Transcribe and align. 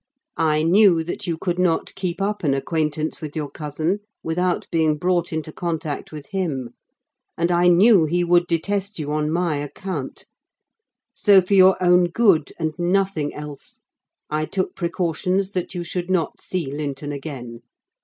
I 0.39 0.63
knew 0.63 1.03
that 1.03 1.27
you 1.27 1.37
could 1.37 1.59
not 1.59 1.93
keep 1.93 2.23
up 2.23 2.43
an 2.43 2.55
acquaintance 2.55 3.21
with 3.21 3.35
your 3.35 3.51
cousin 3.51 3.99
without 4.23 4.65
being 4.71 4.97
brought 4.97 5.31
into 5.31 5.51
contact 5.51 6.11
with 6.11 6.25
him; 6.31 6.71
and 7.37 7.51
I 7.51 7.67
knew 7.67 8.05
he 8.05 8.23
would 8.23 8.47
detest 8.47 8.97
you 8.97 9.11
on 9.11 9.29
my 9.29 9.57
account; 9.57 10.25
so 11.13 11.39
for 11.39 11.53
your 11.53 11.77
own 11.79 12.05
good, 12.05 12.51
and 12.57 12.73
nothing 12.79 13.31
else, 13.35 13.79
I 14.27 14.45
took 14.45 14.75
precautions 14.75 15.51
that 15.51 15.75
you 15.75 15.83
should 15.83 16.09
not 16.09 16.41
see 16.41 16.71
Linton 16.73 17.11
again. 17.11 17.61